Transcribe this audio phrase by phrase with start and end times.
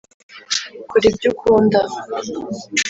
[0.89, 1.79] kora ibyo ukunda.